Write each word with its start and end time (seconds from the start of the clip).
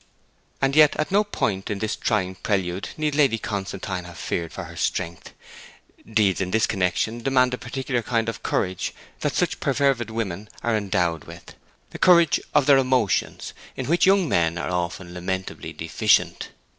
And 0.63 0.75
yet, 0.75 0.95
at 0.95 1.11
no 1.11 1.23
point 1.23 1.69
of 1.69 1.79
this 1.79 1.95
trying 1.95 2.33
prelude 2.33 2.89
need 2.97 3.13
Lady 3.13 3.37
Constantine 3.37 4.05
have 4.05 4.17
feared 4.17 4.51
for 4.51 4.63
her 4.63 4.75
strength. 4.75 5.31
Deeds 6.11 6.41
in 6.41 6.49
this 6.49 6.65
connexion 6.65 7.21
demand 7.21 7.51
the 7.53 7.59
particular 7.59 8.01
kind 8.01 8.27
of 8.27 8.41
courage 8.41 8.95
that 9.19 9.35
such 9.35 9.59
perfervid 9.59 10.09
women 10.09 10.49
are 10.63 10.75
endowed 10.75 11.25
with, 11.25 11.53
the 11.91 11.99
courage 11.99 12.39
of 12.55 12.65
their 12.65 12.79
emotions, 12.79 13.53
in 13.75 13.85
which 13.85 14.07
young 14.07 14.27
men 14.27 14.57
are 14.57 14.71
often 14.71 15.13
lamentably 15.13 15.71
deficient. 15.71 16.49